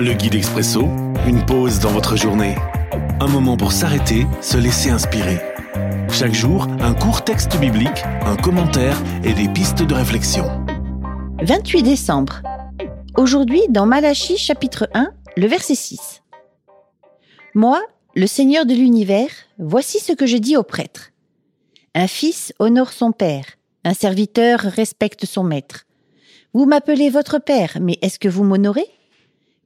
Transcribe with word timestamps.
Le 0.00 0.12
guide 0.12 0.36
expresso, 0.36 0.82
une 1.26 1.44
pause 1.44 1.80
dans 1.80 1.90
votre 1.90 2.14
journée. 2.14 2.54
Un 3.18 3.26
moment 3.26 3.56
pour 3.56 3.72
s'arrêter, 3.72 4.28
se 4.40 4.56
laisser 4.56 4.90
inspirer. 4.90 5.40
Chaque 6.08 6.34
jour, 6.34 6.68
un 6.78 6.94
court 6.94 7.24
texte 7.24 7.58
biblique, 7.58 8.04
un 8.24 8.36
commentaire 8.36 8.96
et 9.24 9.32
des 9.32 9.48
pistes 9.48 9.82
de 9.82 9.94
réflexion. 9.94 10.44
28 11.42 11.82
décembre. 11.82 12.42
Aujourd'hui, 13.16 13.62
dans 13.70 13.86
Malachie 13.86 14.38
chapitre 14.38 14.88
1, 14.94 15.10
le 15.36 15.46
verset 15.48 15.74
6. 15.74 16.22
Moi, 17.56 17.82
le 18.14 18.28
Seigneur 18.28 18.66
de 18.66 18.74
l'univers, 18.74 19.30
voici 19.58 19.98
ce 19.98 20.12
que 20.12 20.26
je 20.26 20.36
dis 20.36 20.56
aux 20.56 20.62
prêtres. 20.62 21.10
Un 21.96 22.06
fils 22.06 22.54
honore 22.60 22.92
son 22.92 23.10
père, 23.10 23.46
un 23.82 23.94
serviteur 23.94 24.60
respecte 24.60 25.26
son 25.26 25.42
maître. 25.42 25.86
Vous 26.54 26.66
m'appelez 26.66 27.10
votre 27.10 27.40
père, 27.40 27.78
mais 27.80 27.98
est-ce 28.00 28.20
que 28.20 28.28
vous 28.28 28.44
m'honorez? 28.44 28.86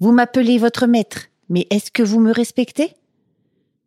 Vous 0.00 0.12
m'appelez 0.12 0.58
votre 0.58 0.86
maître, 0.86 1.26
mais 1.48 1.66
est-ce 1.70 1.90
que 1.90 2.04
vous 2.04 2.20
me 2.20 2.30
respectez? 2.30 2.94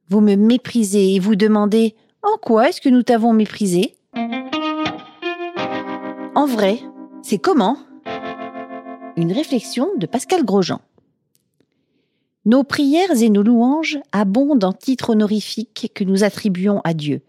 Vous 0.09 0.19
me 0.19 0.35
méprisez 0.35 1.15
et 1.15 1.19
vous 1.19 1.37
demandez 1.37 1.95
En 2.21 2.37
quoi 2.37 2.67
est-ce 2.67 2.81
que 2.81 2.89
nous 2.89 3.01
t'avons 3.01 3.31
méprisé 3.31 3.95
En 6.35 6.45
vrai, 6.45 6.81
c'est 7.23 7.37
comment? 7.37 7.77
Une 9.15 9.31
réflexion 9.31 9.87
de 9.97 10.05
Pascal 10.05 10.43
Grosjean. 10.43 10.81
Nos 12.43 12.65
prières 12.65 13.21
et 13.21 13.29
nos 13.29 13.43
louanges 13.43 13.99
abondent 14.11 14.65
en 14.65 14.73
titres 14.73 15.11
honorifiques 15.11 15.93
que 15.95 16.03
nous 16.03 16.25
attribuons 16.25 16.81
à 16.83 16.93
Dieu. 16.93 17.21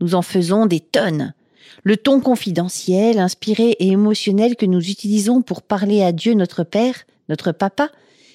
Nous 0.00 0.14
en 0.14 0.22
faisons 0.22 0.66
des 0.66 0.78
tonnes. 0.78 1.34
Le 1.82 1.96
ton 1.96 2.20
confidentiel, 2.20 3.18
inspiré 3.18 3.70
et 3.70 3.88
émotionnel 3.88 4.54
que 4.54 4.66
nous 4.66 4.88
utilisons 4.88 5.42
pour 5.42 5.62
parler 5.62 6.04
à 6.04 6.12
Dieu 6.12 6.34
notre 6.34 6.62
Père, 6.62 7.06
notre 7.30 7.52
Papa, 7.52 7.90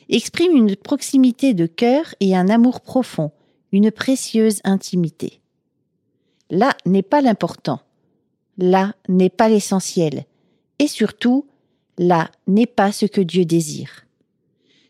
exprime 0.09 0.55
une 0.55 0.75
proximité 0.75 1.53
de 1.53 1.67
cœur 1.67 2.15
et 2.19 2.35
un 2.35 2.49
amour 2.49 2.81
profond, 2.81 3.31
une 3.71 3.91
précieuse 3.91 4.61
intimité. 4.63 5.41
Là 6.49 6.75
n'est 6.85 7.03
pas 7.03 7.21
l'important. 7.21 7.81
Là 8.57 8.95
n'est 9.09 9.29
pas 9.29 9.49
l'essentiel. 9.49 10.25
Et 10.79 10.87
surtout, 10.87 11.45
là 11.97 12.31
n'est 12.47 12.67
pas 12.67 12.91
ce 12.91 13.05
que 13.05 13.21
Dieu 13.21 13.45
désire. 13.45 14.05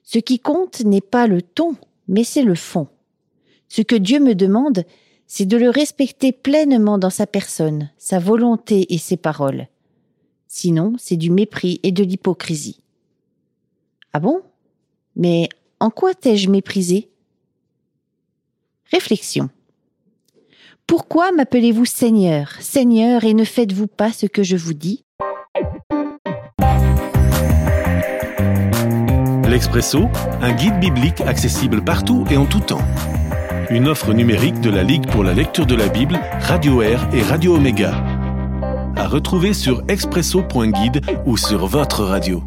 Ce 0.04 0.20
qui 0.20 0.40
compte 0.40 0.82
n'est 0.82 1.02
pas 1.02 1.28
le 1.28 1.42
ton, 1.42 1.76
mais 2.08 2.24
c'est 2.24 2.44
le 2.44 2.56
fond. 2.56 2.88
Ce 3.68 3.82
que 3.82 3.96
Dieu 3.96 4.20
me 4.20 4.36
demande, 4.36 4.84
c'est 5.26 5.48
de 5.48 5.58
le 5.58 5.70
respecter 5.70 6.32
pleinement 6.32 7.00
dans 7.00 7.10
sa 7.10 7.26
personne, 7.26 7.90
sa 7.98 8.20
volonté 8.20 8.94
et 8.94 9.00
ses 9.00 9.18
paroles. 9.18 9.68
Sinon, 10.48 10.94
c'est 11.00 11.18
du 11.18 11.32
mépris 11.32 11.80
et 11.82 11.92
de 11.92 12.04
l'hypocrisie. 12.04 12.85
Ah 14.16 14.20
bon? 14.22 14.40
Mais 15.18 15.50
en 15.82 15.90
quoi 15.90 16.14
t'ai-je 16.14 16.50
méprisé? 16.50 17.10
Réflexion. 18.90 19.50
Pourquoi 20.88 21.34
m'appelez-vous 21.34 21.84
Seigneur, 21.84 22.54
Seigneur, 22.62 23.26
et 23.26 23.34
ne 23.34 23.44
faites-vous 23.44 23.88
pas 23.88 24.14
ce 24.14 24.26
que 24.26 24.42
je 24.42 24.56
vous 24.56 24.74
dis? 24.74 25.04
L'Expresso, 29.50 30.06
un 30.42 30.54
guide 30.54 30.80
biblique 30.80 31.20
accessible 31.20 31.84
partout 31.84 32.24
et 32.32 32.38
en 32.38 32.46
tout 32.46 32.62
temps. 32.62 32.88
Une 33.70 33.90
offre 33.90 34.14
numérique 34.14 34.62
de 34.62 34.70
la 34.70 34.84
Ligue 34.84 35.12
pour 35.12 35.26
la 35.26 35.34
lecture 35.34 35.66
de 35.66 35.76
la 35.76 35.90
Bible, 35.90 36.18
Radio 36.40 36.82
Air 36.82 37.06
et 37.14 37.22
Radio 37.22 37.58
Omega. 37.58 38.02
À 38.96 39.10
retrouver 39.10 39.54
sur 39.54 39.84
expresso.guide 39.90 41.02
ou 41.26 41.36
sur 41.36 41.68
votre 41.68 42.06
radio. 42.06 42.42